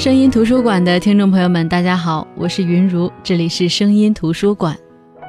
[0.00, 4.74] 声音图书馆的听众朋友们，大家好，我是云如，这里是声音图书馆。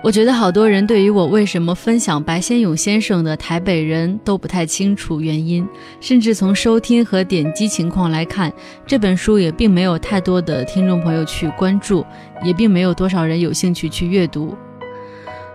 [0.02, 5.68] 我觉得好多人对于我为什么分享白先勇先生的《台北人》都不太清楚原因，
[6.00, 8.50] 甚至从收听和点击情况来看，
[8.88, 12.06] 这本书也并没有太多的听众朋友去关注，
[12.42, 14.56] 也并没有多少人有兴趣去阅读。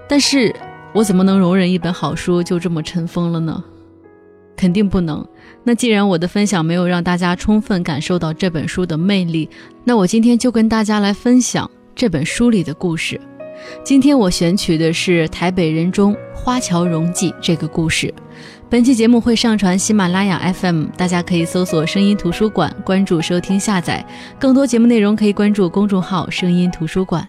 [0.06, 0.54] 但是
[0.92, 3.64] 我怎么能容忍一本好书就这么尘封了呢？
[4.58, 5.26] 肯定不能。
[5.64, 9.48] 那既然我的分享没有让大家充分感受到这本书的魅力，
[9.84, 13.20] 那我今天就跟大家来分享这本书里的故事。
[13.82, 18.12] 今天我选取的是《台北人》中花桥荣记这个故事。
[18.68, 24.04] 本期节目会上传喜马拉雅 FM，大家可以搜索“声音图书馆”，关注收听下载。
[24.38, 27.26] 更多节目内容可以关注公众号“声音图书馆”。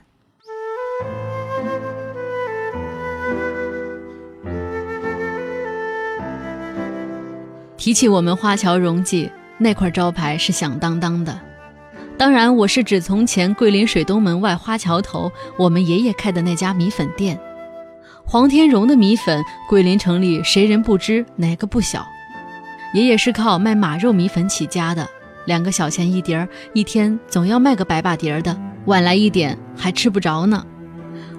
[7.88, 11.40] 提起我们花桥荣记那块招牌是响当当的，
[12.18, 17.40] 当然我是指从前桂林水东门外花桥头我们爷爷开的那家米粉店。
[18.26, 22.06] 黄天荣的米粉，桂林城里谁人不知，哪个不晓？
[22.94, 25.08] 爷爷是靠卖马肉米粉起家的，
[25.46, 28.54] 两个小钱一碟儿，一天总要卖个百把碟儿的，
[28.88, 30.62] 晚来一点还吃不着呢。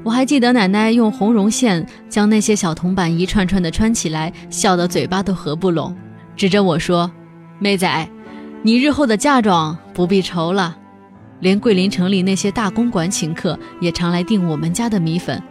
[0.02, 5.94] 我还记得奶奶用红绒线将那些小铜板一串串的穿起来，笑得嘴巴都合不拢。
[6.38, 7.10] 指着我说
[7.58, 8.08] ：“妹仔，
[8.62, 10.78] 你日后的嫁妆不必愁了。
[11.40, 15.42] 连桂林城里那些大公馆请客，也常来订我们家的米粉。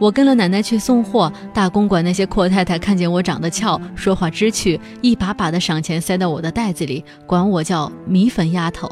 [0.00, 8.90] 我跟了奶奶去送货，大公馆那些阔太太看见我长得俏，说话知趣，一把把的赏钱塞到我的袋子里，管我叫米粉丫头。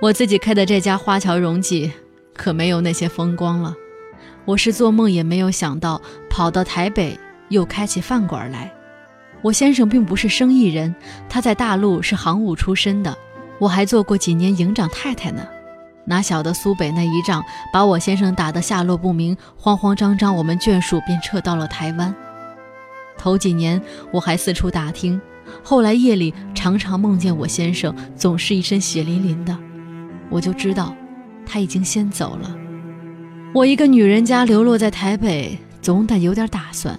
[0.00, 1.92] 我自己开的这家花桥荣记，
[2.34, 3.74] 可没有那些风光了。
[4.46, 7.18] 我是做梦也没有想到，跑到台北
[7.50, 8.72] 又开起饭馆来。”
[9.42, 10.94] 我先生并不是生意人，
[11.28, 13.16] 他在大陆是行务出身的。
[13.58, 15.46] 我还做过几年营长太太呢。
[16.04, 22.14] 哪晓得苏北那一仗，把我先生打得下落不明，慌慌张张，我们眷属便撤到了台湾。
[23.16, 23.80] 头几年
[24.10, 25.20] 我还四处打听，
[25.62, 29.56] 后来夜里常常梦见我先生，总是一身血淋淋的，
[30.28, 30.94] 我就知道
[31.46, 32.56] 他已经先走了。
[33.54, 36.98] 我一个女人家流落在台北，总得有点打算。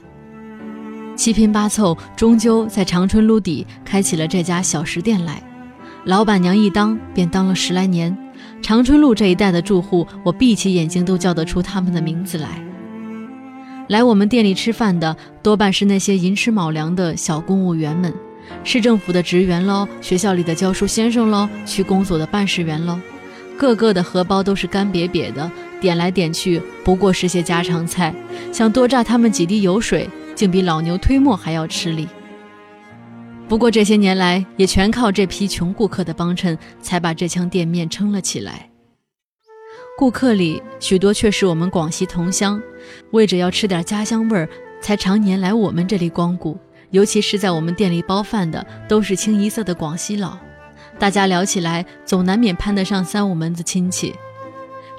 [1.15, 5.41] 七拼八凑，终究在长春路底开起了这家小食店来。
[6.05, 8.15] 老板娘一当便当了十来年。
[8.61, 12.61] 长春路这一带的住户，我闭起眼睛都叫得出他们的名字来。
[13.89, 18.13] 来我们店里吃饭的，多半是那些寅吃卯粮的小公务员们，
[18.63, 22.97] 市政府的职员喽，学校里的教书先生喽，区公所的办事员喽，
[23.57, 28.13] 个个的荷包都是干瘪瘪的，点来点去不过是些家常菜，
[28.51, 30.09] 想多榨他们几滴油水。
[30.35, 32.07] 竟比老牛推磨还要吃力。
[33.47, 38.69] 不过这些年来，也全靠这批穷顾客的帮衬，才把这腔店面撑了起来。
[39.97, 42.59] 顾客里许多却是我们广西同乡，
[43.11, 44.49] 为着要吃点家乡味儿，
[44.81, 46.57] 才常年来我们这里光顾。
[46.89, 50.37] 尤其是在我们店里包饭的，都是清一色的广西佬。
[50.97, 54.15] 大家聊起来，总难免攀得上三五门子亲戚。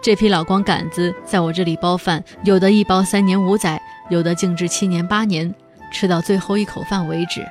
[0.02, 3.80] 这批老光杆子在我这里包饭，有的一包三年五载。
[4.10, 5.54] 有的静置七年八年，
[5.92, 7.44] 吃到最后一口饭为止。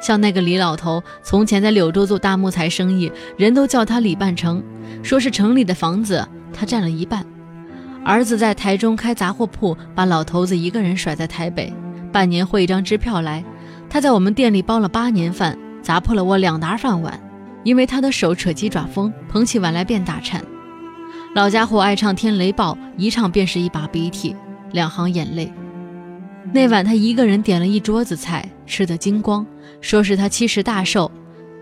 [0.00, 4.62] 像那个李老头，从前在柳州做大木材生意，人都叫他李半城，
[5.02, 7.24] 说是城里的房子他占了一半。
[8.04, 11.72] 儿子在台中开杂货铺，把老头子一个人甩在台北，
[12.12, 13.42] 半年汇一张支票来。
[13.88, 17.18] 他在我们店里包了八年饭，砸破了我两沓饭碗，
[17.64, 20.44] 因为他的手扯鸡爪风，捧起碗来便打颤。
[21.34, 24.36] 老家伙爱唱天雷暴，一唱便是一把鼻涕。
[24.76, 25.50] 两行眼泪。
[26.52, 29.44] 那晚他一个人点了一桌子菜，吃得精光，
[29.80, 31.10] 说是他七十大寿。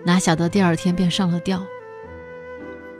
[0.04, 1.62] 哪晓得第二天便上了吊。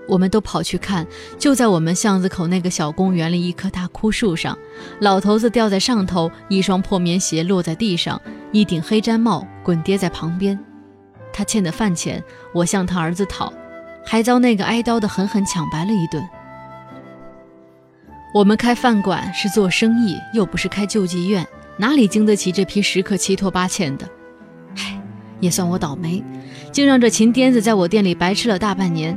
[0.06, 1.04] 我们都跑去看，
[1.36, 4.56] 就在我们巷子口那个小公园里一棵大枯树上，
[5.00, 8.20] 老头子吊在上头，一双破棉鞋落在地上，
[8.52, 10.56] 一顶黑毡帽滚跌在旁边。
[11.32, 12.22] 他欠的饭钱，
[12.54, 13.52] 我向他儿子讨，
[14.06, 16.22] 还遭那个挨刀的狠狠抢白了一顿。
[18.34, 21.46] 我们开饭馆是做生意，又不是开救济院，
[21.76, 24.08] 哪里经得起这批食客七拖八欠的？
[24.76, 25.00] 唉，
[25.38, 26.20] 也算我倒霉，
[26.72, 29.16] 竟让这秦癫子在我店里白吃了大半年。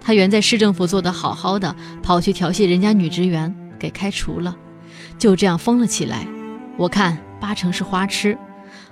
[0.00, 4.56] 他原在市政府做得好好的，跑去调戏人家女职员，给开除了，
[5.18, 6.26] 就这样疯了起来。
[6.78, 8.38] 我看八成是花痴。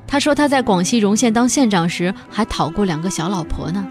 [0.07, 3.89] 他说他在广西荣县当县长时，还讨过两个小老婆呢。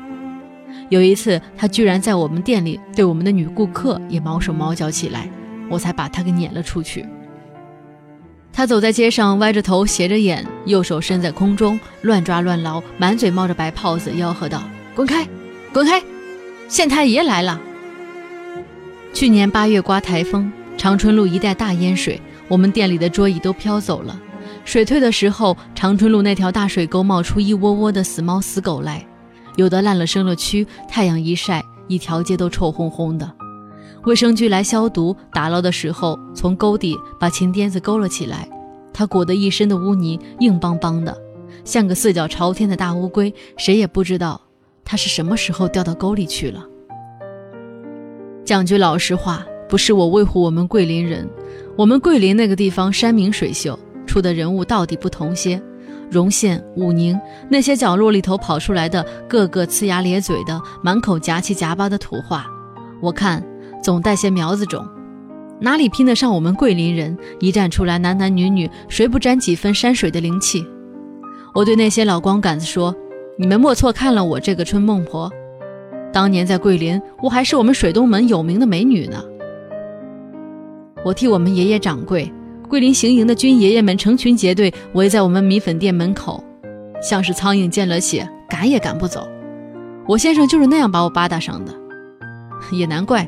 [0.90, 5.28] 有一次，他居然在我们店里对我们的女顾客也毛手毛脚起来。
[5.70, 7.06] 我才把他给撵了出去。
[8.54, 14.64] 他走在街上，歪着头，斜着眼，右手伸在空中，乱抓乱挠，满嘴冒着白泡子，吆喝道
[14.96, 15.28] ：“滚开，
[15.72, 16.02] 滚开！
[16.68, 17.62] 县太爷来了。
[19.14, 24.20] 去年八月刮台风，长春路一带大淹水，我们店里的桌椅都飘走了。
[24.66, 29.06] 水退的时候，长春路那条大水沟冒出一窝窝的死猫死狗来，
[29.56, 33.32] 有的烂了生了蛆，太阳一晒，一条街都臭烘烘的。
[34.08, 38.48] 卫生局来消毒打捞的时候，从沟底把秦癫子勾了起来，
[38.94, 41.14] 他裹得一身的污泥，硬邦邦的，
[41.66, 44.40] 像个四脚朝天的大乌龟，谁也不知道
[44.86, 46.64] 他是什么时候掉到沟里去了。
[48.46, 51.28] 讲句老实话，不是我维护我们桂林人，
[51.76, 53.78] 我们桂林那个地方山明水秀。
[54.06, 55.62] 出的人物到底不同些，
[56.10, 57.20] 荣县、武宁
[57.50, 62.48] 那些角落里头跑出来的个个呲牙咧嘴的，满口夹七夹八的土话，
[63.02, 63.44] 我看
[63.82, 64.88] 总带些苗子种，
[65.60, 67.18] 哪里拼得上我们桂林人？
[67.40, 70.66] 一站出来，男男女女谁不沾几分山水的灵气？
[71.54, 72.96] 我对那些老光杆子说
[73.38, 75.32] ：“你们莫错看了我这个春孟婆，
[76.14, 79.24] 当年在桂林，我还是我们水东门有名的美女呢。”
[81.06, 82.32] 我替我们爷爷掌柜。
[82.70, 86.44] 桂林行营的军爷爷们成群结队围在我们米粉店门口，
[87.02, 89.26] 像是苍蝇见了血，赶也赶不走。
[90.06, 91.74] 我先生就是那样把我扒搭上的，
[92.74, 93.26] 也难怪，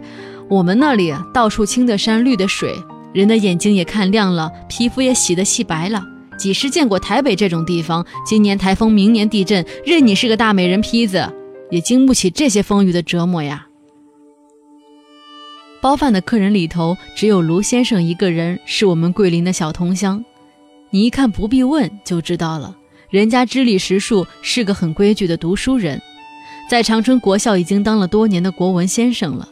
[0.50, 2.76] 我们那里到处青的山绿的水，
[3.14, 6.04] 人的眼睛也看亮了，皮肤也洗得细白了。
[6.40, 8.04] 几时见过台北这种地方？
[8.26, 11.32] 今年台风，明年地震，任你是个大美人坯子，
[11.70, 13.68] 也经不起这些风雨的折磨呀。
[15.82, 20.26] 包饭的客人里头，只有卢先生一个人是我们桂林的小同乡。
[20.90, 22.76] 你一看不必问就知道了，
[23.12, 26.02] 人家知礼识数，是个很规矩的读书人，
[26.68, 29.48] 在长春国校已经当了多年的国文先生了。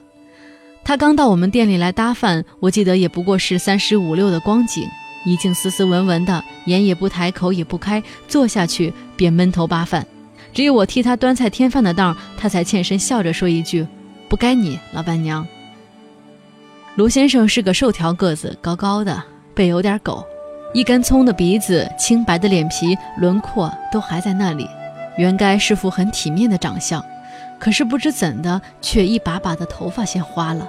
[0.87, 4.87] 他刚到我们店里来搭饭，我记得也不过是三十五六的光景，
[5.25, 10.07] 一径斯斯文文的，眼也不抬，口也不开，坐下去便闷头扒饭。
[10.53, 13.85] 只有我替他端菜添饭的当，他才欠身笑着说一句
[14.29, 15.45] ：“不该你，老板娘。”
[16.95, 19.21] 卢先生是个瘦条个子，高高的，
[19.53, 20.23] 背有点狗，
[20.73, 24.65] 一根葱的鼻子，清白的脸皮，轮廓都还在那里，
[25.17, 27.03] 原该是副很体面的长相，
[27.59, 30.65] 可是不知怎的，却一把把的头发先花了，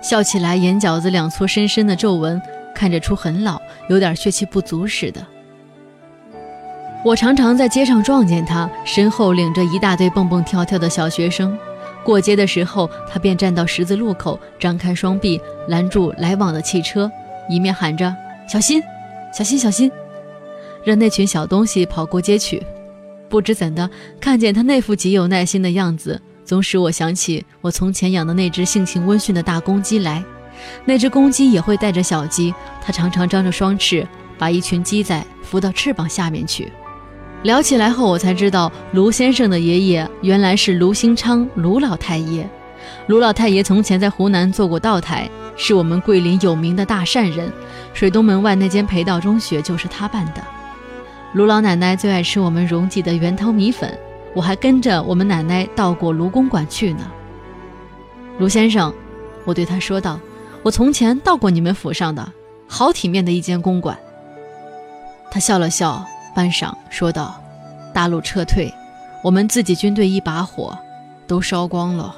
[0.00, 2.40] 笑起来眼角子两撮深深的皱纹，
[2.74, 5.24] 看着出很老，有点血气不足似的。
[7.04, 11.56] 我常常在街上撞见他，身后领着一大堆蹦蹦跳跳的小学生。
[12.04, 17.10] 过街的时候，他便站到十字路口，张开双臂拦住来往的汽车，
[17.48, 18.14] 一面喊着
[18.48, 18.82] “小心，
[19.32, 19.90] 小心，小心”，
[20.84, 22.62] 让那群小东西跑过街去。
[23.28, 23.88] 不知怎的，
[24.20, 30.22] 看见他那副极有耐心的样子，总使我想起我从前养的那只性情温驯的大公鸡来。
[30.84, 34.06] 那只公鸡也会带着小鸡，它常常张着双翅，
[34.38, 36.70] 把一群鸡仔扶到翅膀下面去。
[37.44, 42.48] 聊起来后，我才知道卢先生的爷爷原来是卢兴昌，卢老太爷。
[43.06, 47.50] 卢老太爷从前在湖南做过道台，是我们桂林有名的大善人。
[47.94, 50.42] 水东门外那间培道中学就是他办的。
[51.32, 53.98] 卢老奶奶最爱吃我们荣记的圆头米粉，
[54.34, 57.10] 我还跟着我们奶奶到过卢公馆去呢。
[58.38, 58.92] 卢先生，
[59.44, 60.18] 我对他说道
[60.62, 62.32] ：“我从前到过你们府上的，
[62.68, 63.98] 好体面的一间公馆。”
[65.30, 66.04] 他笑了笑。
[66.32, 67.42] 半晌，说道
[67.92, 68.72] ：“大陆撤退，
[69.20, 70.78] 我们自己军队一把火，
[71.26, 72.14] 都烧光了。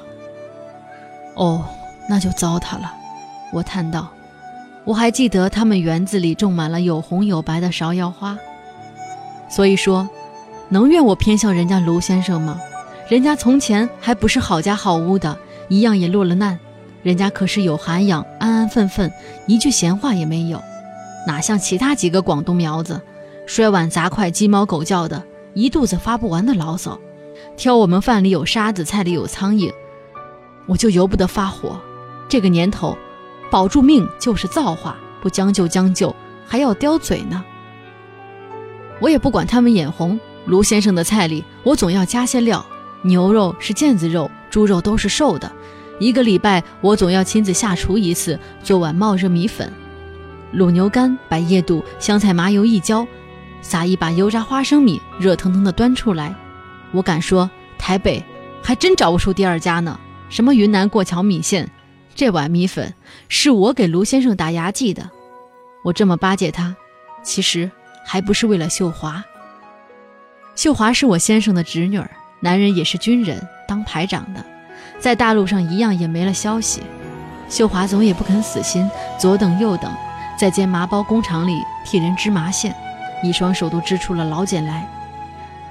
[1.33, 1.65] 哦，
[2.07, 2.93] 那就糟蹋了。”
[3.51, 4.07] 我叹道
[4.85, 8.37] ：“我还记得他们园子里种满了有红有白的芍药花。
[9.49, 10.07] 所以说，
[10.73, 12.59] 能怨我偏向人家卢先生吗？
[13.07, 15.37] 人家从前还不是好家好屋的，
[15.67, 16.59] 一样也落了难。
[17.03, 19.11] 人家可是有涵养，安安分分，
[19.45, 20.59] 一句闲话也没有，
[21.27, 22.99] 哪像其他几个广东苗子。”
[23.45, 25.21] 摔碗砸筷，鸡毛狗叫的，
[25.53, 26.97] 一肚子发不完的牢骚，
[27.55, 29.71] 挑我们饭里有沙子，菜里有苍蝇，
[30.65, 31.79] 我就由不得发火。
[32.27, 32.97] 这个年头，
[33.51, 36.15] 保住命就是造化，不将就将就，
[36.47, 37.43] 还要叼嘴呢。
[38.99, 42.65] 我也不管他们眼红，卢先生的菜里，我总要加些料。
[43.01, 45.51] 牛肉是腱子肉，猪肉都是瘦的。
[45.99, 49.71] 一个礼拜，我总要亲自下厨一次，做碗冒热米粉，
[50.53, 53.05] 卤牛肝，把叶肚，香菜麻油一浇。
[53.61, 56.35] 撒一把油炸花生米，热腾腾的端出来。
[56.91, 58.23] 我敢说，台北
[58.61, 59.97] 还真找不出第二家呢。
[60.29, 61.69] 什么云南过桥米线，
[62.15, 62.93] 这碗米粉
[63.29, 65.09] 是我给卢先生打牙祭的。
[65.83, 66.75] 我这么巴结他，
[67.21, 67.69] 其实
[68.05, 69.23] 还不是为了秀华。
[70.55, 74.45] 秀华是我先生的侄女儿，男人也是军人，当排长的，
[74.99, 76.81] 在大陆上一样也没了消息。
[77.49, 79.91] 秀华总也不肯死心，左等右等，
[80.37, 82.73] 在间麻包工厂里替人织麻线。
[83.23, 84.87] 一双手都织出了老茧来，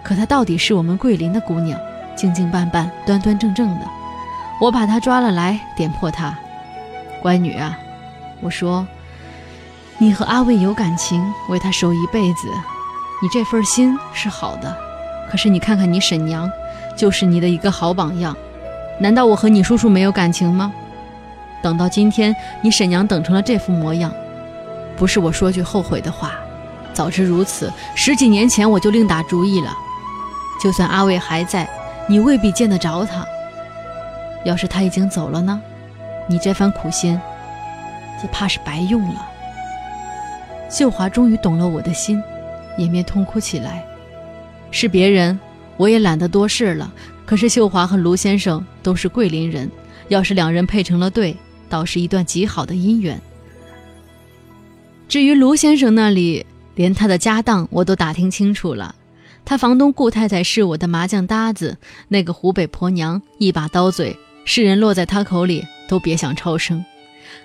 [0.03, 1.79] 可她到底是我们桂林的姑娘，
[2.17, 3.87] 静静半半，端端正正的。
[4.61, 6.37] 我把她抓了来，点破她
[7.23, 7.79] ：“乖女啊，
[8.41, 8.87] 我说，
[9.99, 12.49] 你和阿卫有感情，为他守一辈子，
[13.23, 14.77] 你这份心是好的。
[15.31, 16.51] 可是你看看你婶娘，
[16.97, 18.37] 就是你的一个好榜样。
[18.99, 20.73] 难道我和你叔叔没有感情吗？
[21.63, 24.13] 等到今天，你婶娘等成了这副模样，
[24.97, 26.33] 不是我说句后悔的话。”
[26.93, 29.73] 早知如此，十几年前我就另打主意了。
[30.63, 31.67] 就算阿伟还在，
[32.07, 33.25] 你未必见得着他。
[34.45, 35.59] 要是他已经走了呢？
[36.27, 37.19] 你这番苦心，
[38.23, 39.27] 也怕是白用了。
[40.69, 42.23] 秀华终于懂了我的心，
[42.79, 43.85] 掩面痛哭起来。
[44.71, 45.39] 是别人，
[45.77, 46.93] 我也懒得多事了。
[47.25, 49.71] 可是秀华和卢先生都是桂林人，
[50.09, 51.37] 要是两人配成了对，
[51.69, 53.21] 倒是一段极好的姻缘。
[55.09, 58.95] 至于卢先生那里，连他的家当我都打听清楚了，
[59.45, 61.77] 他房东顾太太是我的麻将搭子，
[62.09, 66.85] 那个湖北婆娘一把刀嘴，世人落在他口里都别想超生。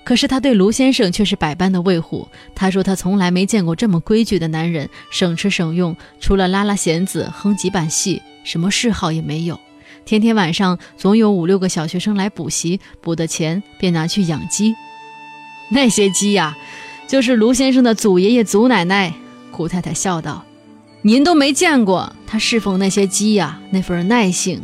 [0.07, 2.25] 可是他对卢先生却是百般的维护。
[2.55, 9.59] 他说他从来没见过这么规矩的男人，省吃省用，除了拉拉弦子、哼几板戏，什么嗜好也没有。
[10.05, 14.73] 天天晚上总有五六个小学生来补习，补的钱便拿去养鸡。
[15.69, 16.57] 那些鸡呀。
[17.05, 19.13] 就是卢先生的祖爷爷、祖奶奶，
[19.51, 20.43] 胡太太笑道
[21.03, 24.61] ：“您都没见过他侍奉那些鸡呀，那份耐性。”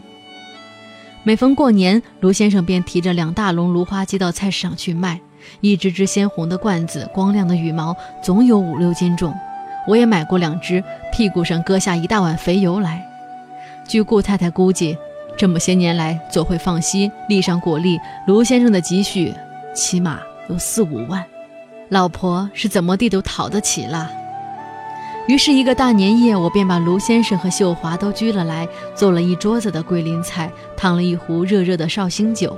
[1.23, 5.21] 每逢过年，卢先生便提着两大笼芦花鸡到菜市场去卖，
[5.61, 9.33] 一只只鲜红的罐子，光亮的羽毛，总有五六斤重。
[9.87, 13.05] 我也买过两只，屁股上搁下一大碗肥油来。
[13.85, 14.97] 据顾太太估计，
[15.35, 19.33] 这么些年来做会放息，立上果粒，卢先生的积蓄
[19.75, 21.23] 起码有四五万。
[21.89, 24.09] 老婆是怎么地都讨得起了。
[25.27, 32.57] 于是，一个大年夜，我便把卢先生和秀华都拘了来，做了一桌子的桂林菜，烫了一壶热热的绍兴酒。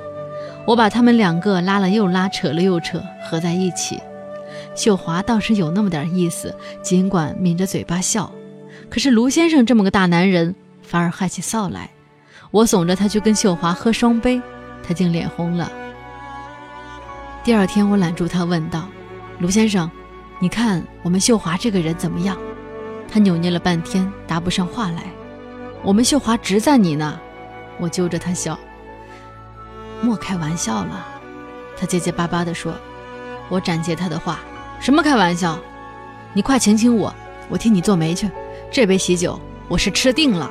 [0.66, 4.00] 我把他们两个拉了又拉，扯了又扯，合在一起。
[4.76, 8.32] 秀华倒是有那么点意思，尽管抿着嘴巴笑。
[8.90, 11.90] 可是卢先生这么个大男人，反而害起臊来。
[12.52, 14.42] 我怂着他去跟秀华喝双杯，
[14.82, 15.72] 他竟脸红了。
[17.44, 18.88] 第二天，我揽住他问道。
[19.40, 19.90] 卢先生，
[20.40, 22.38] 你看我们秀华这个人怎么样？
[23.12, 25.04] 他扭捏了半天，答不上话来。
[25.84, 27.20] 我们秀华直赞你呢。
[27.78, 28.58] 我揪着他笑，
[30.06, 31.04] 莫开玩笑了。
[31.76, 32.74] 他结结巴巴地说。
[33.48, 34.40] 我斩截他的话，
[34.80, 35.60] 什么开玩笑？
[36.34, 37.14] 你快请请我，
[37.48, 38.30] 我替你做媒去。
[38.72, 40.50] 这杯喜酒我是吃定了。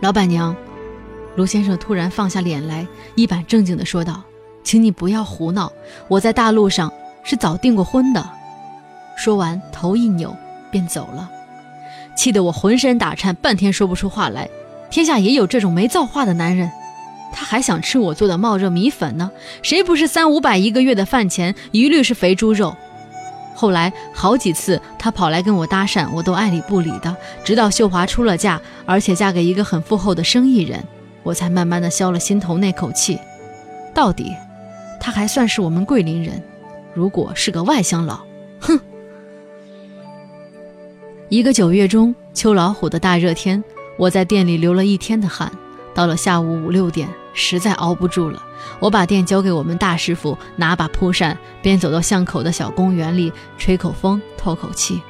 [0.00, 0.54] 老板娘，
[1.34, 2.86] 卢先生突然放下脸来，
[3.16, 4.22] 一板正经地说道。
[4.62, 5.72] 请你不要胡闹！
[6.08, 6.92] 我在大陆上
[7.24, 8.28] 是早订过婚的。
[9.16, 10.36] 说完，头一扭，
[10.70, 11.28] 便走了，
[12.16, 14.48] 气得我浑身打颤，半天说不出话来。
[14.88, 16.70] 天下也有这种没造化的男人，
[17.36, 19.30] 他还想吃我做的冒热米粉呢。
[19.60, 22.74] 谁不是三五百一个月的饭钱，一律是肥猪肉？
[23.54, 27.14] 后来好几次他跑来跟我搭讪，我都爱理不理的。
[27.44, 30.82] 直到秀华出了嫁，而且嫁给一个很富厚的生意人，
[31.22, 33.18] 我才慢慢的消了心头那口气。
[33.94, 34.34] 到底。
[34.98, 36.42] 他还算是我们桂林人，
[36.92, 38.18] 如果是个外乡佬，
[38.58, 38.80] 哼！
[41.28, 43.62] 一个九月中秋老虎的大热天，
[43.98, 45.52] 我在店里流了一天的汗。
[45.94, 48.42] 到了下午五六点，实在熬不住了，
[48.80, 55.00] 我把店交给我们大师傅，拿把蒲扇，便走到巷口的小公园里，吹口风，透口气。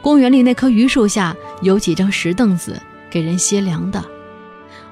[0.00, 4.02] 公园里那棵榆树下有几张石凳子，给人歇凉的。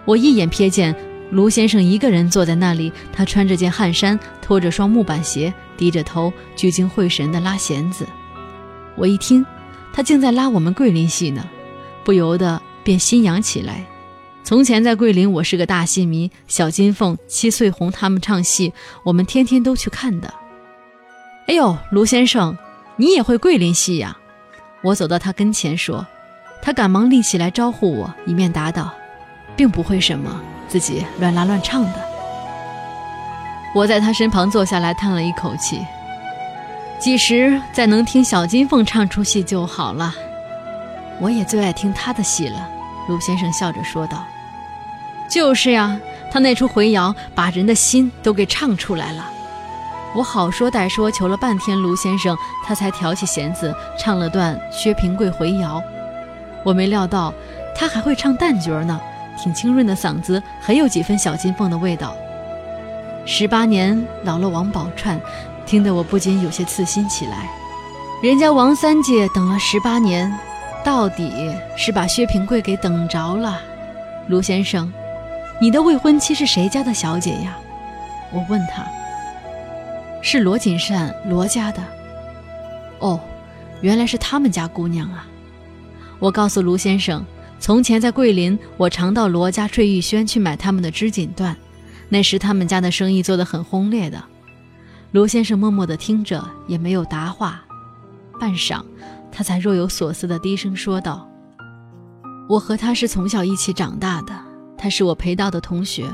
[0.05, 0.95] 我一眼瞥见。
[1.31, 8.07] 卢先生一个人坐在那里，他穿着件汗衫，拖着双木板鞋，低着头，聚精会神地拉弦子。
[8.95, 9.45] 我一听，
[9.93, 11.45] 他竟在拉我们桂林戏呢，
[12.05, 13.85] 不由得便心痒起来。
[14.45, 20.35] 从前在桂林，我是个大戏迷，小金凤、七岁红他们唱戏，我们天天都去看的。
[21.49, 22.55] 哎呦，卢先生，
[22.97, 24.15] 你也会桂林戏呀？
[24.83, 26.07] 我走到他跟前说，
[26.61, 28.93] 他赶忙立起来招呼我，一面答道，
[29.57, 30.39] 并不会什么。
[30.69, 32.05] 自己乱拉乱唱的，
[33.75, 35.81] 我在他身旁坐下来，叹了一口气。
[37.01, 40.15] 几时再能听小金凤唱出戏就好了。
[41.19, 42.69] 我也最爱听她的戏了。
[43.09, 44.25] 卢先生笑着说道
[45.29, 45.99] ：“就是呀，
[46.31, 49.31] 他那出回窑把人的心都给唱出来了。”
[50.15, 55.81] 我好说歹说求了半天，卢先生他才挑起弦子唱了段《薛平贵回窑》。
[56.63, 57.35] 我没料到
[57.75, 59.01] 他还会唱旦角呢。
[59.37, 62.15] 挺清润的嗓子，很有几分小金凤的味道。
[63.27, 65.19] 十八年老了王宝钏，
[65.67, 67.51] 听得我不禁有些刺心起来。
[68.23, 70.33] 人家王三姐等了十八年，
[70.85, 73.61] 到底是把薛平贵给等着了。
[74.29, 74.91] 卢先生，
[75.61, 77.57] 你的未婚妻是谁家的小姐呀？
[78.33, 78.85] 我问他。
[80.21, 81.83] 是罗锦善罗家的。
[82.99, 83.21] 哦，
[83.81, 85.27] 原来是他们家姑娘啊！
[86.19, 87.23] 我告诉卢先生，
[87.61, 91.55] 从前在桂林，我常到罗家坠玉轩去买他们的织锦缎，
[92.09, 94.23] 那时他们家的生意做得很轰烈的。
[95.13, 97.63] 卢先生默默地听着，也没有答话。
[98.41, 98.83] 半晌，
[99.31, 101.29] 他才若有所思地低声说道
[102.49, 104.35] ：“我和他是从小一起长大的，
[104.85, 106.05] 他是我陪到的同学。”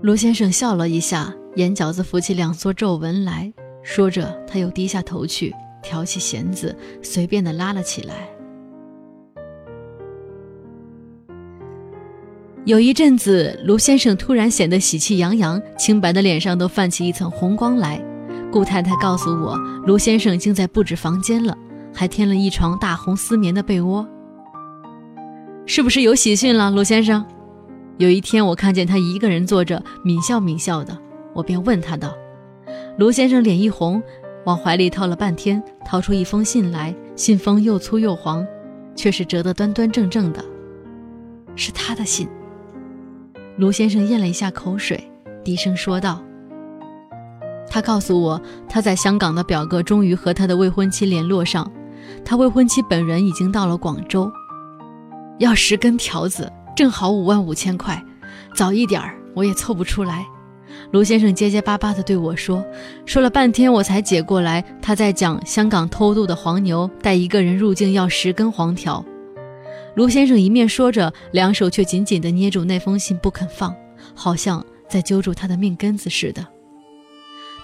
[0.00, 3.52] 卢先生笑了一下，眼角子浮起两撮皱纹来。
[3.82, 8.14] 说着，他又低下头去，挑起弦子，随便的拉了起来。
[12.64, 18.02] 有一阵子，卢先生突然显得喜气洋洋，清白的脸上都泛起一层红光来。
[18.50, 21.54] 顾太太告诉我，卢先生竟在布置房间了，
[21.92, 24.08] 还添了一床大红丝棉的被窝。
[25.66, 27.24] 是不是有喜讯了，卢先生？
[27.98, 30.96] 有一天，我看见他一个人坐着，抿笑抿笑的，
[31.34, 32.12] 我便问他道。
[32.98, 34.02] 卢先生脸一红，
[34.46, 38.44] 往怀里掏了半天，掏出一封信来，信封又粗又黄，
[38.96, 40.44] 却是折得端端正正的，
[41.54, 42.28] 是他的信。
[43.56, 45.10] 卢先生咽了一下口水，
[45.44, 46.22] 低声说道
[47.68, 51.70] ：“他告诉我，他在香港的表哥终于和他的未婚妻联络上，
[52.24, 54.32] 他未婚妻本人已经到了广州，
[55.40, 58.00] 要十根条子，正好五万五千块，
[58.54, 60.24] 早一点儿我也凑不出来。”
[60.92, 62.62] 卢先生结结巴巴地对我说
[63.06, 64.62] ：“说了半天，我才解过来。
[64.82, 69.02] 他在讲香港偷渡的黄牛带一个人入境要十根黄条。”
[69.96, 73.74] 卢先生一面说着，两手却紧紧地捏住那封信不肯放，
[74.14, 76.46] 好像在揪住他的命根子似的。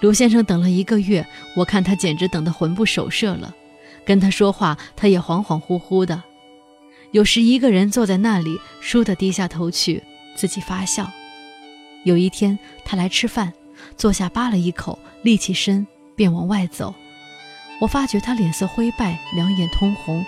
[0.01, 1.25] 卢先生等了一个月，
[1.57, 3.55] 我看他简直等得魂不守舍了。
[4.05, 6.23] 跟他说话，他也恍恍惚惚的，
[7.17, 10.03] 有时一个人坐在那里，倏地低下头去，
[10.35, 11.11] 自己发笑。
[12.05, 13.55] 有一天，他来吃饭，
[13.97, 16.95] 坐下扒了一口，立起身便往外走。
[17.81, 20.23] 我发觉他脸色灰败，两眼通红，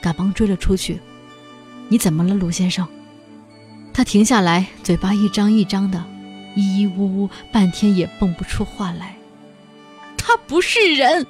[0.00, 0.98] 赶忙追了出去。
[1.88, 2.88] 你怎么了，卢先生？
[3.94, 6.04] 他停下来，嘴巴一张一张的，
[6.56, 9.14] 咿咿呜呜，半天也蹦不出话来。
[10.16, 11.24] 他不是人！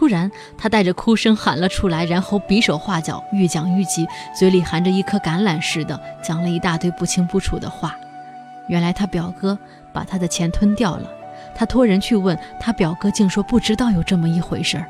[0.00, 7.94] 突然，他带着哭声喊了出来，然后比手画脚，愈讲愈急，嘴里含着一颗橄榄似的，讲了一大堆不清不楚的话。
[8.66, 9.58] 原来他表哥
[9.92, 11.06] 把他的钱吞掉了，
[11.54, 14.86] 他托人去问他表哥，竟说不知道有这么一回事儿。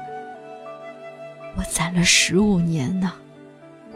[1.56, 3.12] 我攒了十五年呢。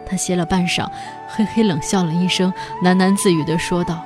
[0.05, 0.90] 他歇了半晌，
[1.29, 4.05] 嘿嘿冷笑了一声，喃喃自语地说道：“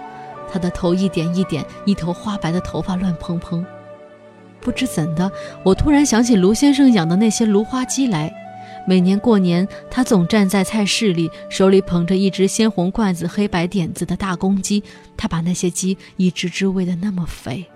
[0.53, 3.65] 他的头一点一点，一头花白的头发乱蓬蓬。
[4.61, 5.31] 不知怎的，
[5.65, 8.33] 我突然想起卢先生养的那些芦花鸡来。”
[8.87, 14.83] 每年过年，他总站在菜市里，手里捧着一只鲜红罐子、黑白点子的大公鸡。
[15.15, 17.67] 他把那些鸡一只只喂得那么肥。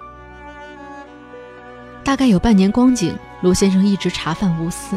[2.02, 4.96] 大概有半年光景，卢先生一直茶饭无私。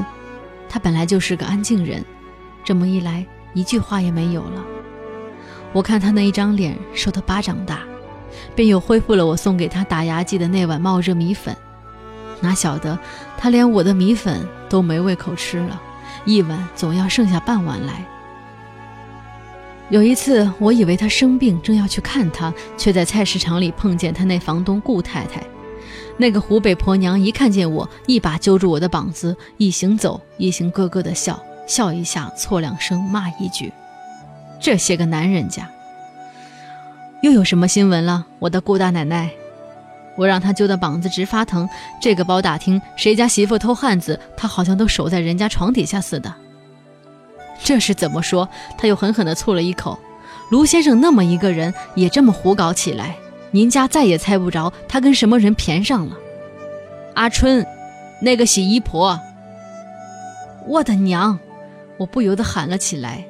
[0.69, 2.01] 他本来就是个安静人，
[2.63, 4.63] 这么一来，一句话也没有了。
[5.73, 7.81] 我看他那一张脸瘦得巴掌大，
[8.55, 11.53] 便又恢复了我送给他打牙祭的那碗冒热米粉。
[12.41, 12.97] 哪晓得
[13.37, 15.81] 他连我的米粉都没胃口吃了。
[16.25, 18.05] 一碗总要剩下半碗来。
[19.89, 25.43] 有一次，我以为他生病，正要去看他，却在菜市场里碰见他那房东顾太太。
[26.17, 33.71] 那个湖北婆娘一看见我，一把揪住我的膀子，一行走，一行咯咯的笑，笑一下，错两声，骂一句
[34.59, 35.69] ：“这些个男人家，
[37.21, 39.29] 又有什么新闻了？”我的顾大奶奶。
[40.15, 41.67] 我让他揪的膀子直发疼，
[42.01, 46.33] 这个包打听谁家媳妇偷汉子，他好像都守在人家床底下似的。
[47.63, 48.47] 这是怎么说？
[48.77, 49.99] 他又狠狠地啐了一口。
[50.51, 53.15] 卢先生那么一个人，也这么胡搞起来，
[53.51, 56.15] 您家再也猜不着他跟什么人谝上了。
[57.15, 57.65] 阿春，
[58.21, 59.19] 那个洗衣婆。
[60.67, 61.39] 我的娘！
[61.97, 63.25] 我不由得喊了起来。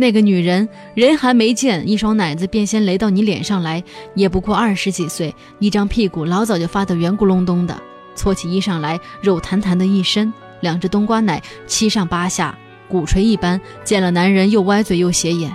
[0.00, 3.82] 那个女人人还没见，一双奶子便先雷到你脸上来，
[4.14, 7.76] 也不过二十几岁，一张屁股老早就发得圆咕隆咚的，
[8.14, 12.56] 搓起衣裳来肉弹弹的一身，两只冬瓜奶七上八下，
[12.86, 15.52] 鼓槌一般，见了男人又歪嘴又斜眼。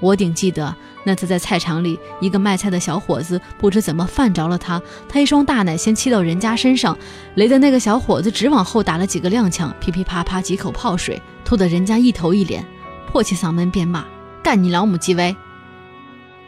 [0.00, 6.98] 我顶记得那次在菜场里，一个卖菜的小伙子不知怎么犯着了他，他一双大奶先踢到人家身上，
[7.36, 12.66] 雷得那个小伙子直往后打了几个踉跄，噼噼啪啪几口泡水，吐得人家一头一脸。
[13.14, 14.04] 破起嗓门便骂
[14.42, 15.36] ：“干你老母鸡威！”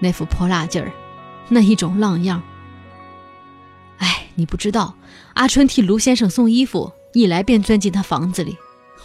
[0.03, 0.91] 那副泼辣劲儿，
[1.49, 2.43] 那一种浪样。
[3.99, 4.93] 哎，你不知道，
[5.35, 8.59] 阿春替卢先生送衣服，一来便钻进他房子里。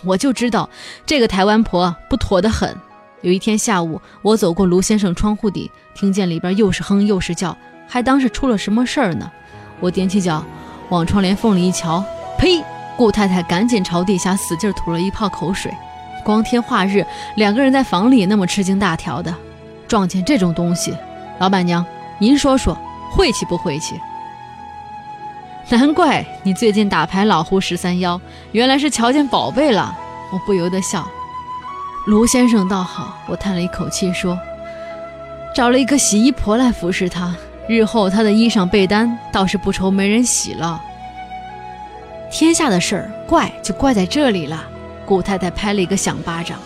[0.04, 0.68] 我就知道
[1.06, 2.76] 这个台湾婆不妥得很。
[3.22, 7.56] 有一天下午，我走过卢先生窗户底，听见里边又是哼又是叫，
[7.88, 9.32] 还当是出了什么事儿呢。
[9.80, 10.44] 我踮起脚
[10.90, 12.04] 往窗帘缝里一瞧，
[12.40, 12.64] 呸！
[12.98, 15.72] 顾太太赶紧朝地下使劲吐了一泡口水。
[16.22, 17.06] 光天化日，
[17.36, 19.34] 两个人在房里那么吃惊大条的，
[19.88, 20.96] 撞见这种东西，
[21.40, 21.86] 老板娘，
[22.20, 22.78] 您说说，
[23.12, 24.00] 晦气不晦气？
[25.70, 28.20] 难怪你最近打牌老胡十三幺，
[28.52, 29.98] 原来是瞧见宝贝了。
[30.34, 31.08] 我不由得笑。
[32.08, 34.38] 卢先生倒好，我叹了一口气说
[35.56, 37.36] ：“找了一个洗衣婆来服侍他，
[37.68, 40.82] 日后他的衣裳被单倒是不愁没人洗了。”
[42.32, 44.64] 天下的事儿怪就怪在这里了。
[45.12, 46.58] 顾太太拍了一个响巴掌，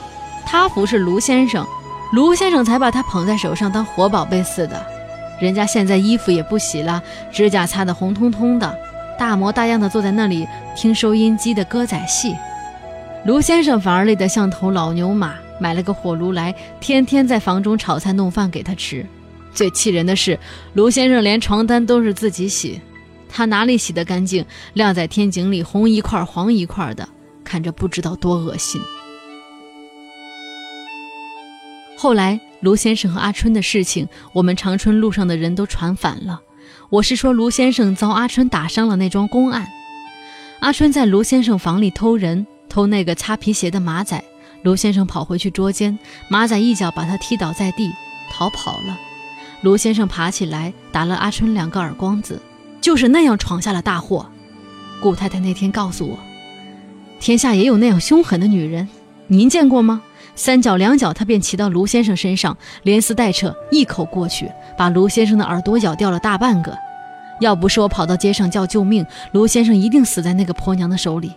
[0.46, 1.66] 他服侍卢先生，
[2.14, 4.86] 卢先生才把他捧在手上当活宝贝似的。
[5.42, 8.78] 人家现在衣服也不洗了，指甲擦得红彤彤的，
[9.18, 12.36] 大模大样的坐在那里听收音机的歌仔戏。
[13.26, 19.04] 卢先生反而累得像头老牛马，买了个火炉来，天天在房中炒菜弄饭给他吃。
[19.56, 20.38] 最气人的是，
[20.74, 22.80] 卢先生连床单都是自己洗，
[23.28, 24.46] 他哪里洗得干净？
[24.74, 27.10] 晾在天井里，红一块黄一块的，
[27.56, 28.82] 看着不知道多恶心。
[31.96, 36.42] 后来，卢先生和阿春的事情，我们长春路上的人都传反了。
[36.90, 39.66] 我是说，卢先生遭阿春打伤了那桩公案，
[40.60, 42.46] 阿春在卢先生房里偷人。
[42.68, 44.22] 偷那个擦皮鞋的马仔，
[44.64, 47.90] 卢先生跑回去捉奸，马仔一脚把他踢倒在地，
[48.34, 49.00] 逃跑了。
[49.62, 52.42] 卢先生爬起来打了阿春两个耳光子，
[52.82, 54.30] 就是那样闯下了大祸。
[55.00, 56.20] 顾太太那天告诉我，
[57.20, 58.88] 天下也有那样凶狠的女人，
[59.28, 60.02] 您见过吗？
[60.36, 66.78] 三脚两脚，他便骑到卢先生身上，连撕带扯，一口过去，把卢先生的耳朵咬掉了大半个。
[67.40, 71.34] 要不是我跑到街上叫救命，卢先生一定死在那个婆娘的手里。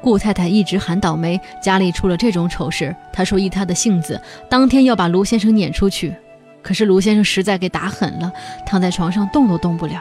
[0.00, 2.94] 顾太太一直喊倒霉，家里出了这种丑事。
[3.12, 6.14] 她说依她的性子，当天要把卢先生撵出去。
[6.62, 8.32] 可是卢先生实在给打狠了，
[8.64, 10.00] 躺在床上动都动不了。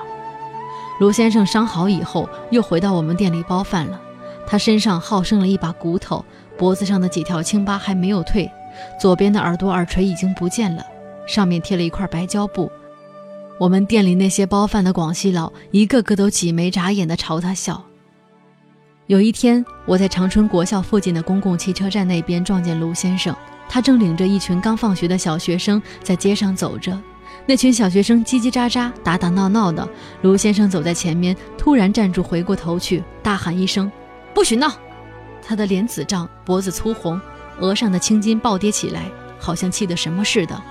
[1.00, 4.00] 卢先生伤好以后，又回到我们店里包饭了。
[4.48, 6.24] 他身上好剩了一把骨头，
[6.58, 8.50] 脖子上的几条青疤还没有退，
[9.00, 10.86] 左边的耳朵耳垂已经不见了，
[11.28, 12.72] 上面贴了一块白胶布。
[13.58, 17.84] 我们店里那些包饭的广西佬，一个个都挤眉眨眼地朝他笑。
[19.08, 23.36] 有一天，我在长春国校附近的公共汽车站那边撞见卢先生，
[23.70, 27.00] 他正领着一群刚放学的小学生在街上走着。
[27.46, 29.88] 那群小学生叽叽喳喳、打打闹闹的。
[30.24, 33.92] 卢先生走在前面，突然站住，回过头去，大喊一声
[34.36, 34.72] ：“不许闹！”
[35.42, 37.20] 他的脸紫胀，脖子粗红，
[37.60, 39.06] 额上的青筋暴跌起来，
[39.40, 40.62] 好像气得什么似的。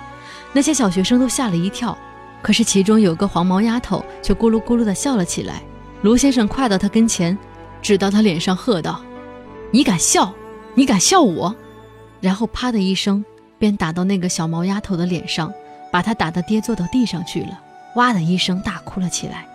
[0.53, 1.99] 那些小学生都吓了一跳，
[2.43, 5.63] 可是其中有个黄毛丫头却咕噜咕噜地笑了起来。
[6.03, 7.37] 卢先生快到他跟前。
[7.83, 9.03] 指到他脸上喝道
[9.71, 10.33] ：“你敢笑？
[10.75, 11.55] 你敢笑我？”
[12.19, 13.23] 然后啪的一声，
[13.59, 15.53] 便打到那个小毛丫头的脸上，
[15.93, 17.61] 把她打得跌坐到地上去了，
[17.97, 19.47] 哇的一声大哭了起来。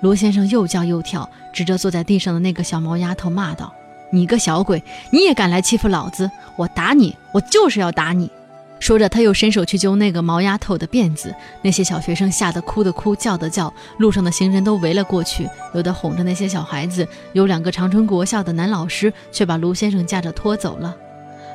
[0.00, 3.72] 罗先生又叫又跳，指着坐在地上的那个小毛丫头骂道
[4.12, 6.30] ：“你个小鬼，你也敢来欺负老子？
[6.56, 8.30] 我打你，我就是要打你！”
[8.78, 11.34] 说着，他又伸手去揪那个毛丫头的辫子。
[11.62, 17.08] 那些小学生吓得哭的哭，叫的叫，路上的行人都围了过去，有的哄着那些小孩子。
[17.32, 20.94] 有两个长春国校的男老师却把卢先生架着拖走了。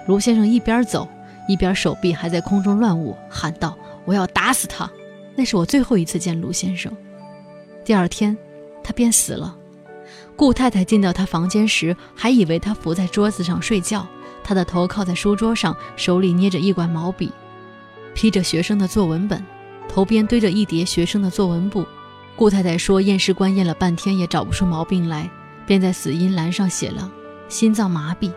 [0.07, 1.07] 卢先生一边走，
[1.47, 4.89] 一边手臂还在空中乱舞，喊道：“我要打死他！”
[5.37, 6.91] 那是我最后一次见卢先生。
[7.83, 8.37] 第二天，
[8.83, 9.55] 他便死了。
[10.35, 14.07] 顾太太进到他房间时，还以为他伏在桌子上睡觉。
[14.43, 17.31] 他的头靠在书桌上，手里捏着一管毛笔，
[18.15, 19.43] 披着学生的作文本，
[19.87, 21.85] 头边堆着一叠学生的作文簿。
[22.35, 25.29] 顾太太说，验尸官验了半天也找不出毛病来，
[25.65, 27.11] 便在死因栏上写了
[27.47, 28.31] 心脏麻痹。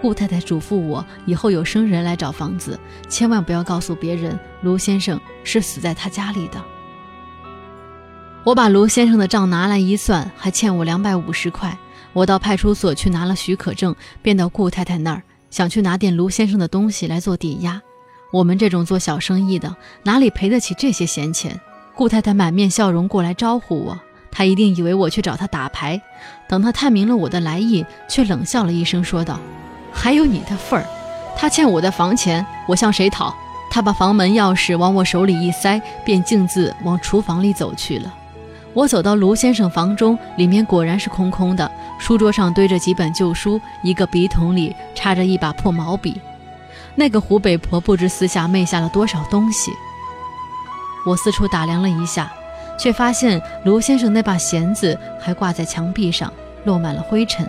[0.00, 6.62] 顾太太嘱咐我，以后有生人来找房子，千万不要告诉别人卢先生是死在他家里的。
[8.44, 11.78] 我把卢先生的账拿来一算，还欠我两百五十块。
[12.12, 15.22] 我到派出所去拿了许可证，便到顾太太那儿。
[15.48, 17.80] 想去拿点卢先生的东西来做抵押，
[18.32, 21.60] 我们这种做小生意的哪里赔得起这些闲钱？
[21.94, 23.96] 顾太太满面笑容过来招呼我，
[24.30, 26.00] 她一定以为我去找她打牌。
[26.48, 29.38] 等她探明了我的来意，却冷笑了一声，说道
[29.92, 30.86] ：“还有你的份儿！
[31.36, 33.32] 他欠我的房钱，我向谁讨？”
[33.70, 38.12] 她把房门钥匙往我手里一塞，便径自往厨房里走去了。
[38.74, 46.18] 我走到卢先生房中，里面果然是空空的，书桌上堆着几本旧书，一个笔筒里插着一把破毛笔。
[46.94, 49.70] 那个湖北婆不知私下昧下了多少东西。
[51.06, 52.32] 我四处打量了一下，
[52.78, 56.32] 却发现卢先生那把弦子还挂在墙壁上，
[56.64, 57.46] 落满了灰尘。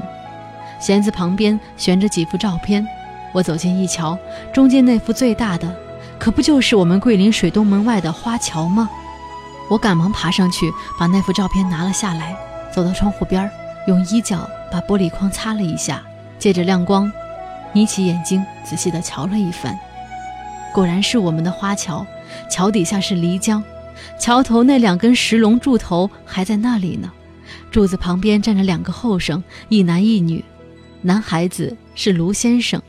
[0.79, 2.86] 弦子旁边悬着几幅照片，
[3.31, 4.17] 我走近一瞧，
[4.53, 5.73] 中间那幅最大的，
[6.19, 8.89] 可不就是我们桂林水东门外的花桥吗？
[9.69, 12.36] 我赶忙爬上去，把那幅照片拿了下来，
[12.73, 13.49] 走到窗户边，
[13.88, 16.04] 用衣角把玻璃框擦了一下，
[16.38, 17.12] 借着亮光，
[17.73, 19.78] 眯起眼睛仔细地瞧了一番。
[20.73, 22.06] 果然是我们的花桥，
[22.49, 23.63] 桥底下是漓江，
[24.19, 27.12] 桥头那两根石龙柱头还在那里呢。
[27.71, 30.43] 柱子旁边站着两个后生，一男一女，
[31.02, 32.82] 男孩子是卢先生。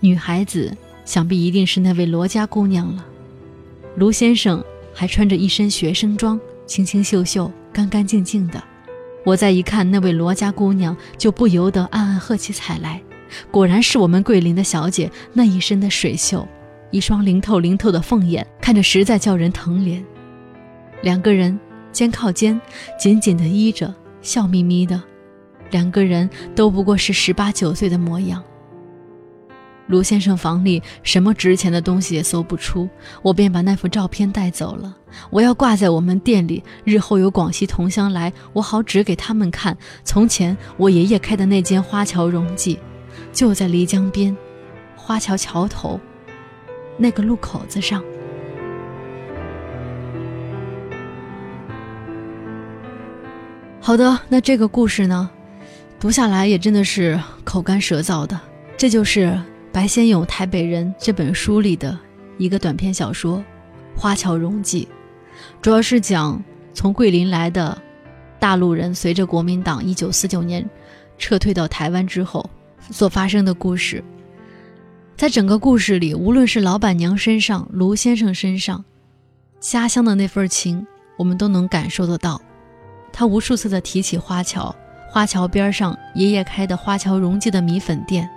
[0.00, 3.04] 女孩子想必一定是那位罗家姑娘了。
[3.96, 4.62] 卢先生
[5.00, 8.62] 还穿着一身学生装，清清秀秀、干干净净的。
[9.24, 13.00] 我再一看那位罗家姑娘，就不由得暗暗喝起彩来。
[13.50, 16.46] 果然是我们桂林的小姐，那一身的水袖，
[16.90, 20.04] 一双灵透灵透的凤眼，看着实在叫人疼怜。
[21.00, 21.58] 两个人
[21.90, 22.60] 肩靠肩，
[22.98, 25.02] 紧紧地依着，笑眯眯的。
[25.70, 28.44] 两个人都不过是十八九岁的模样。
[29.90, 32.88] 卢先生房里什么值钱的东西也搜不出，
[33.22, 34.96] 我便把那幅照片带走了。
[35.30, 39.76] 我要挂在我们店里，日后有广西同乡来，我好指给他们看。
[40.04, 42.78] 从前我爷爷开的那间花桥荣记，
[43.32, 44.36] 就在漓江边，
[44.94, 45.98] 花桥桥头
[46.96, 48.00] 那个路口子上。
[53.80, 55.28] 好的，那这个故事呢，
[55.98, 58.40] 读下来也真的是口干舌燥的。
[58.76, 59.36] 这就是。
[59.72, 61.96] 白先勇《台北人》这本书里的
[62.38, 63.38] 一个短篇小说
[63.96, 64.88] 《花桥荣记》，
[65.62, 66.42] 主要是讲
[66.74, 67.80] 从桂林来的
[68.40, 70.68] 大陆人随着国民党一九四九年
[71.18, 72.48] 撤退到台湾之后
[72.90, 74.02] 所发生的故事。
[75.16, 78.84] 在整个故事里，无论是老板娘身上、卢先生身上，
[79.60, 80.84] 家乡的那份情，
[81.16, 82.40] 我们都能感受得到。
[83.12, 84.74] 他无数次的提起花桥，
[85.10, 88.28] 花桥边上爷爷开的花桥荣记的米粉店。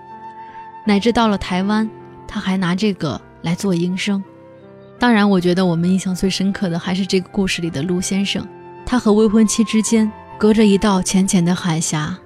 [0.86, 1.90] 乃至到了台湾，
[2.28, 4.24] 他还拿这个来做营生。
[5.00, 8.48] 当然，我觉得我们印象最深刻的还是这个故事里的陆先生，
[8.86, 12.18] 他和未婚妻之间隔着一道浅浅的海峡。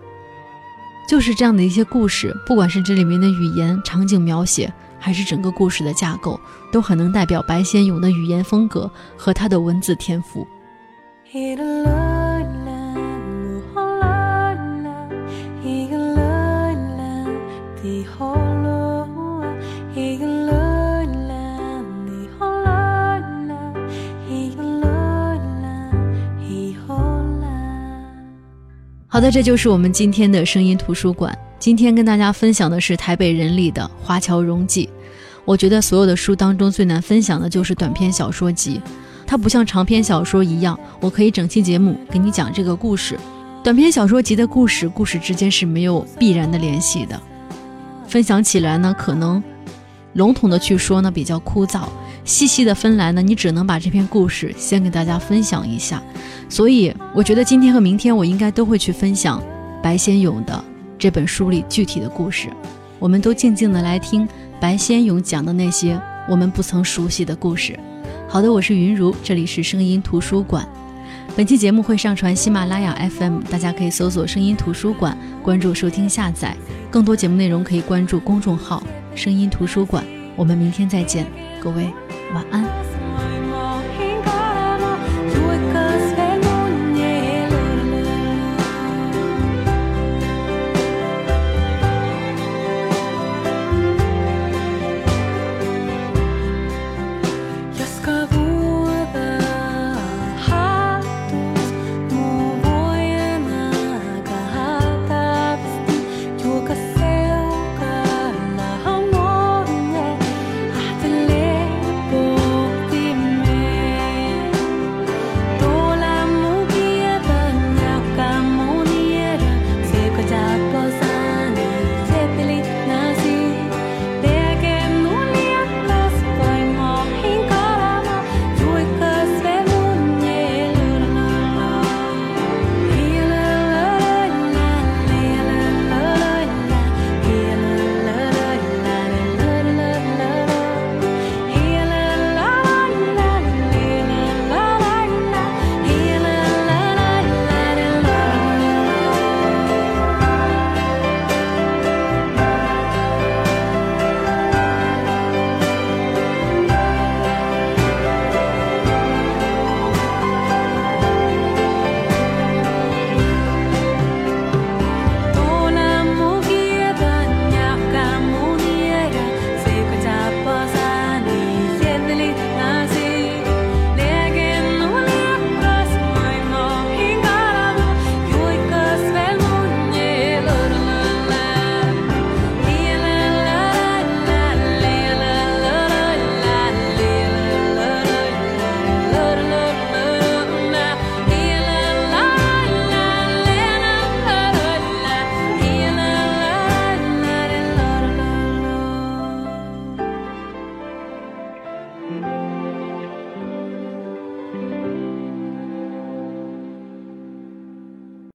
[1.07, 6.39] 就是这样的一些故事，不管是这里面的语言、场景描写，还是整个故事的架构，
[6.71, 10.45] 都很能代表白先勇的语言风格和他的文字天赋。
[29.17, 31.35] 好的，这就是我们今天的声音图书馆。
[31.57, 34.85] 今天跟大家分享的是台北人里的《华侨荣记》。
[35.43, 38.79] 我觉得所有的书当中最难分享的就是短篇小说集，
[39.25, 43.17] 它不像长篇小说一样，我可以整期节目给你讲这个故事。
[43.63, 47.19] 短篇小说集的故事，故事之间是没有必然的联系的。
[48.07, 49.43] 分享起来呢，可能
[50.13, 51.85] 笼统的去说呢比较枯燥，
[52.27, 56.03] 细细的分来呢，你只能把这篇故事先给大家分享一下。
[56.49, 59.41] 所以，我觉得今天和明天我应该都会去分享
[59.81, 60.63] 白先勇的
[60.99, 62.49] 这本书里具体的故事。
[62.99, 64.27] 我们都静静的来听
[64.59, 67.79] 白先勇讲的那些我们不曾熟悉的故事。
[68.27, 70.67] 好的，我是云如，这里是声音图书馆。
[71.33, 76.57] 本期节目会上传喜马拉雅 FM，大家可以搜索“声音图书馆”，关注收听下载。
[76.91, 78.83] 更多节目内容可以关注公众号
[79.15, 80.03] “声音图书馆”。
[80.35, 81.25] 我们明天再见，
[81.61, 81.89] 各位
[82.33, 82.96] 晚安。